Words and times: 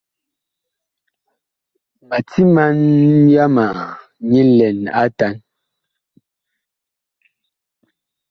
Ma 2.07 2.17
timan 2.31 2.77
yama 3.33 3.65
nyi 4.29 4.41
lɛn 4.57 4.79
atan. 5.03 5.35